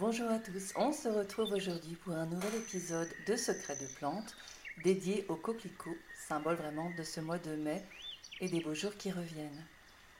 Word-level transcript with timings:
Bonjour 0.00 0.30
à 0.30 0.38
tous, 0.38 0.72
on 0.76 0.92
se 0.92 1.08
retrouve 1.08 1.52
aujourd'hui 1.52 1.94
pour 1.94 2.14
un 2.14 2.24
nouvel 2.24 2.54
épisode 2.54 3.10
de 3.26 3.36
Secrets 3.36 3.76
de 3.76 3.86
plantes 3.98 4.34
dédié 4.82 5.26
au 5.28 5.36
coquelicot, 5.36 5.94
symbole 6.26 6.56
vraiment 6.56 6.90
de 6.96 7.02
ce 7.02 7.20
mois 7.20 7.36
de 7.36 7.54
mai 7.54 7.84
et 8.40 8.48
des 8.48 8.60
beaux 8.60 8.74
jours 8.74 8.96
qui 8.96 9.10
reviennent. 9.10 9.66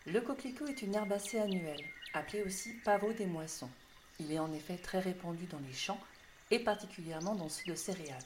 Le 0.04 0.20
coquelicot 0.20 0.66
est 0.66 0.82
une 0.82 0.94
herbacée 0.94 1.38
annuelle, 1.38 1.82
appelée 2.12 2.42
aussi 2.42 2.74
pavot 2.84 3.14
des 3.14 3.24
moissons. 3.24 3.70
Il 4.18 4.30
est 4.30 4.38
en 4.38 4.52
effet 4.52 4.76
très 4.76 5.00
répandu 5.00 5.46
dans 5.46 5.60
les 5.66 5.72
champs 5.72 6.00
et 6.50 6.58
particulièrement 6.58 7.34
dans 7.34 7.48
ceux 7.48 7.70
de 7.70 7.74
céréales. 7.74 8.18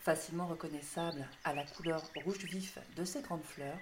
Facilement 0.00 0.46
reconnaissable 0.46 1.28
à 1.44 1.52
la 1.52 1.64
couleur 1.64 2.02
rouge 2.24 2.46
vif 2.46 2.78
de 2.96 3.04
ses 3.04 3.20
grandes 3.20 3.44
fleurs, 3.44 3.78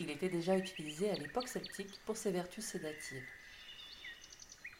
il 0.00 0.10
était 0.10 0.28
déjà 0.28 0.56
utilisé 0.56 1.12
à 1.12 1.14
l'époque 1.14 1.46
celtique 1.46 2.00
pour 2.04 2.16
ses 2.16 2.32
vertus 2.32 2.64
sédatives. 2.64 3.22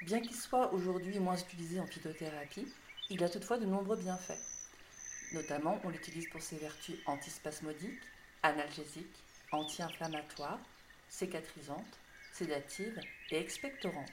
Bien 0.04 0.20
qu'il 0.20 0.36
soit 0.36 0.70
aujourd'hui 0.74 1.18
moins 1.18 1.38
utilisé 1.38 1.80
en 1.80 1.86
phytothérapie, 1.86 2.70
il 3.08 3.24
a 3.24 3.28
toutefois 3.30 3.56
de 3.56 3.64
nombreux 3.64 3.96
bienfaits. 3.96 4.38
Notamment, 5.32 5.80
on 5.82 5.88
l'utilise 5.88 6.28
pour 6.28 6.42
ses 6.42 6.58
vertus 6.58 6.96
antispasmodiques, 7.06 8.02
analgésiques, 8.42 9.24
anti-inflammatoires, 9.50 10.60
cicatrisantes, 11.08 11.98
sédatives 12.34 13.00
et 13.30 13.38
expectorantes. 13.38 14.12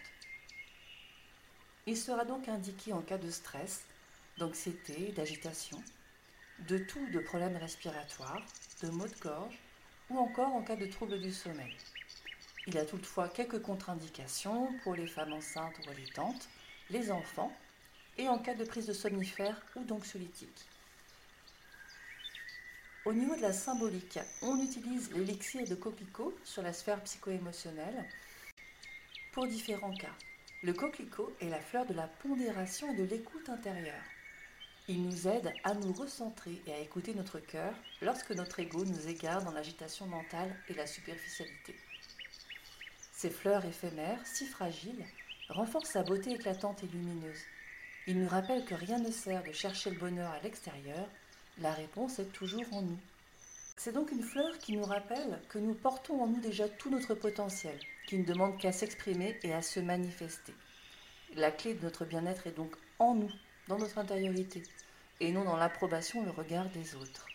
Il 1.86 1.98
sera 1.98 2.24
donc 2.24 2.48
indiqué 2.48 2.94
en 2.94 3.02
cas 3.02 3.18
de 3.18 3.30
stress, 3.30 3.84
d'anxiété, 4.38 5.12
d'agitation, 5.12 5.84
de 6.70 6.78
tout 6.78 7.06
de 7.10 7.20
problèmes 7.20 7.58
respiratoires, 7.58 8.46
de 8.82 8.90
maux 8.92 9.08
de 9.08 9.20
gorge 9.20 9.60
ou 10.10 10.20
encore 10.20 10.54
en 10.54 10.62
cas 10.62 10.78
de 10.78 10.86
troubles 10.86 11.20
du 11.20 11.34
sommeil. 11.34 11.76
Il 12.68 12.78
a 12.78 12.86
toutefois 12.86 13.28
quelques 13.28 13.62
contre-indications 13.62 14.70
pour 14.84 14.96
les 14.96 15.08
femmes 15.08 15.34
enceintes 15.34 15.80
ou 15.86 15.90
allaitantes, 15.90 16.48
les 16.92 17.12
enfants 17.12 17.52
et 18.18 18.28
en 18.28 18.38
cas 18.38 18.54
de 18.54 18.64
prise 18.64 18.86
de 18.86 18.94
somnifères 18.94 19.62
ou 19.76 19.84
d'anxiolytiques. 19.84 20.66
Au 23.04 23.14
niveau 23.14 23.36
de 23.36 23.42
la 23.42 23.52
symbolique, 23.52 24.20
on 24.44 24.62
utilise 24.62 25.12
l'élixir 25.14 25.68
de 25.68 25.74
coquelicot 25.74 26.38
sur 26.44 26.62
la 26.62 26.72
sphère 26.72 27.02
psycho-émotionnelle 27.02 28.06
pour 29.32 29.48
différents 29.48 29.96
cas. 29.96 30.14
Le 30.62 30.74
coquelicot 30.74 31.36
est 31.42 31.50
la 31.50 31.60
fleur 31.60 31.88
de 31.88 31.96
la 31.96 32.08
pondération 32.08 32.94
et 32.94 32.98
de 32.98 33.04
l'écoute 33.06 33.50
intérieure. 33.50 34.04
Il 34.88 35.02
nous 35.02 35.28
aide 35.28 35.52
à 35.64 35.74
nous 35.74 35.94
recentrer 35.94 36.62
et 36.68 36.74
à 36.74 36.80
écouter 36.80 37.16
notre 37.16 37.40
cœur 37.40 37.74
lorsque 38.04 38.32
notre 38.32 38.60
ego 38.60 38.86
nous 38.86 39.08
égare 39.08 39.44
dans 39.44 39.52
l'agitation 39.52 40.06
mentale 40.06 40.56
et 40.70 40.76
la 40.76 40.86
superficialité. 40.86 41.76
Ces 43.22 43.30
fleurs 43.30 43.64
éphémères, 43.66 44.26
si 44.26 44.48
fragiles, 44.48 45.06
renforcent 45.48 45.92
sa 45.92 46.02
beauté 46.02 46.32
éclatante 46.32 46.84
et 46.84 46.88
lumineuse. 46.88 47.44
Il 48.08 48.20
nous 48.20 48.28
rappelle 48.28 48.66
que 48.66 48.74
rien 48.74 48.98
ne 48.98 49.12
sert 49.12 49.44
de 49.44 49.52
chercher 49.52 49.92
le 49.92 50.00
bonheur 50.00 50.32
à 50.32 50.40
l'extérieur, 50.40 51.08
la 51.60 51.72
réponse 51.72 52.18
est 52.18 52.34
toujours 52.34 52.66
en 52.72 52.82
nous. 52.82 52.98
C'est 53.78 53.94
donc 53.94 54.12
une 54.12 54.24
fleur 54.24 54.58
qui 54.58 54.76
nous 54.76 54.84
rappelle 54.84 55.40
que 55.50 55.60
nous 55.60 55.76
portons 55.76 56.20
en 56.20 56.26
nous 56.26 56.40
déjà 56.40 56.68
tout 56.68 56.90
notre 56.90 57.14
potentiel, 57.14 57.78
qui 58.08 58.18
ne 58.18 58.26
demande 58.26 58.58
qu'à 58.58 58.72
s'exprimer 58.72 59.38
et 59.44 59.54
à 59.54 59.62
se 59.62 59.80
manifester. 59.80 60.56
La 61.36 61.52
clé 61.52 61.76
de 61.76 61.84
notre 61.84 62.06
bien-être 62.06 62.48
est 62.48 62.58
donc 62.58 62.76
en 62.98 63.14
nous, 63.14 63.32
dans 63.68 63.78
notre 63.78 64.00
intériorité, 64.00 64.64
et 65.20 65.32
non 65.32 65.44
dans 65.44 65.58
l'approbation, 65.58 66.26
le 66.26 66.32
regard 66.32 66.70
des 66.70 66.96
autres. 66.96 67.28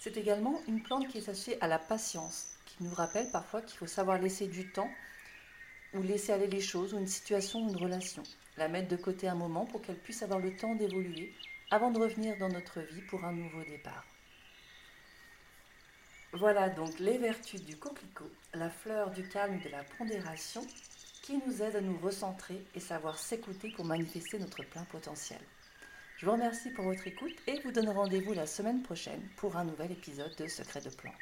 C'est 0.00 0.16
également 0.16 0.58
une 0.68 0.82
plante 0.82 1.06
qui 1.08 1.18
est 1.18 1.28
associée 1.28 1.62
à 1.62 1.68
la 1.68 1.78
patience, 1.78 2.57
nous 2.80 2.94
rappelle 2.94 3.30
parfois 3.30 3.62
qu'il 3.62 3.78
faut 3.78 3.86
savoir 3.86 4.18
laisser 4.18 4.46
du 4.46 4.70
temps 4.70 4.90
ou 5.94 6.02
laisser 6.02 6.32
aller 6.32 6.46
les 6.46 6.60
choses 6.60 6.94
ou 6.94 6.98
une 6.98 7.06
situation 7.06 7.64
ou 7.64 7.70
une 7.70 7.76
relation, 7.76 8.22
la 8.56 8.68
mettre 8.68 8.88
de 8.88 8.96
côté 8.96 9.28
un 9.28 9.34
moment 9.34 9.64
pour 9.64 9.82
qu'elle 9.82 9.98
puisse 9.98 10.22
avoir 10.22 10.38
le 10.38 10.54
temps 10.56 10.74
d'évoluer 10.74 11.32
avant 11.70 11.90
de 11.90 11.98
revenir 11.98 12.36
dans 12.38 12.48
notre 12.48 12.80
vie 12.80 13.02
pour 13.02 13.24
un 13.24 13.32
nouveau 13.32 13.62
départ. 13.64 14.04
Voilà 16.32 16.68
donc 16.68 16.98
les 16.98 17.16
vertus 17.16 17.64
du 17.64 17.76
coquelicot, 17.76 18.30
la 18.52 18.68
fleur 18.68 19.10
du 19.10 19.26
calme 19.28 19.54
et 19.54 19.64
de 19.64 19.70
la 19.70 19.82
pondération 19.96 20.66
qui 21.22 21.40
nous 21.46 21.62
aide 21.62 21.76
à 21.76 21.80
nous 21.80 21.98
recentrer 21.98 22.62
et 22.74 22.80
savoir 22.80 23.18
s'écouter 23.18 23.70
pour 23.70 23.84
manifester 23.84 24.38
notre 24.38 24.62
plein 24.64 24.84
potentiel. 24.84 25.40
Je 26.18 26.26
vous 26.26 26.32
remercie 26.32 26.70
pour 26.70 26.84
votre 26.84 27.06
écoute 27.06 27.36
et 27.46 27.60
vous 27.60 27.72
donne 27.72 27.88
rendez-vous 27.88 28.34
la 28.34 28.46
semaine 28.46 28.82
prochaine 28.82 29.22
pour 29.36 29.56
un 29.56 29.64
nouvel 29.64 29.92
épisode 29.92 30.34
de 30.36 30.48
Secrets 30.48 30.80
de 30.80 30.90
plantes. 30.90 31.14